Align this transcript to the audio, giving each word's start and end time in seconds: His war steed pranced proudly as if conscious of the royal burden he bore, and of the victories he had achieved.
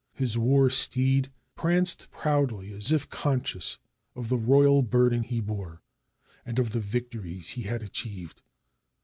His 0.15 0.35
war 0.35 0.71
steed 0.71 1.31
pranced 1.53 2.09
proudly 2.09 2.73
as 2.73 2.91
if 2.91 3.07
conscious 3.07 3.77
of 4.15 4.29
the 4.29 4.35
royal 4.39 4.81
burden 4.81 5.21
he 5.21 5.41
bore, 5.41 5.83
and 6.43 6.57
of 6.57 6.71
the 6.71 6.79
victories 6.79 7.49
he 7.49 7.61
had 7.61 7.83
achieved. 7.83 8.41